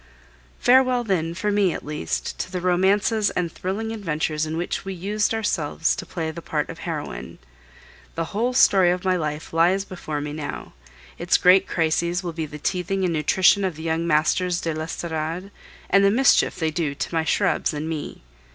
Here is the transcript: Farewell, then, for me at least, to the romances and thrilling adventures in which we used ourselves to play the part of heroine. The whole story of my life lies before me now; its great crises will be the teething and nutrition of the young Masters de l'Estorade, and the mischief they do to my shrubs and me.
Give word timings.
Farewell, 0.57 1.03
then, 1.03 1.35
for 1.35 1.51
me 1.51 1.73
at 1.73 1.85
least, 1.85 2.39
to 2.39 2.51
the 2.51 2.59
romances 2.59 3.29
and 3.29 3.51
thrilling 3.51 3.91
adventures 3.91 4.47
in 4.47 4.57
which 4.57 4.83
we 4.83 4.95
used 4.95 5.31
ourselves 5.31 5.95
to 5.95 6.07
play 6.07 6.31
the 6.31 6.41
part 6.41 6.71
of 6.71 6.79
heroine. 6.79 7.37
The 8.15 8.23
whole 8.33 8.53
story 8.53 8.89
of 8.89 9.05
my 9.05 9.15
life 9.15 9.53
lies 9.53 9.85
before 9.85 10.19
me 10.19 10.33
now; 10.33 10.73
its 11.19 11.37
great 11.37 11.67
crises 11.67 12.23
will 12.23 12.33
be 12.33 12.47
the 12.47 12.57
teething 12.57 13.03
and 13.03 13.13
nutrition 13.13 13.63
of 13.63 13.75
the 13.75 13.83
young 13.83 14.07
Masters 14.07 14.59
de 14.59 14.73
l'Estorade, 14.73 15.51
and 15.87 16.03
the 16.03 16.09
mischief 16.09 16.55
they 16.55 16.71
do 16.71 16.95
to 16.95 17.13
my 17.13 17.23
shrubs 17.23 17.71
and 17.71 17.87
me. 17.87 18.23